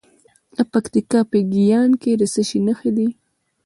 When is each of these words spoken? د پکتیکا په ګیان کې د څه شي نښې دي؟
د 0.55 0.57
پکتیکا 0.71 1.19
په 1.31 1.37
ګیان 1.53 1.91
کې 2.01 2.11
د 2.21 2.23
څه 2.33 2.41
شي 2.49 2.59
نښې 2.67 2.91
دي؟ 2.97 3.07